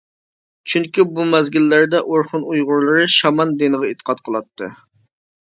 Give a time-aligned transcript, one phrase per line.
[0.71, 4.73] چۈنكى بۇ مەزگىللەردە ئورخۇن ئۇيغۇرلىرى شامان دىنىغا ئېتىقاد قىلاتتى.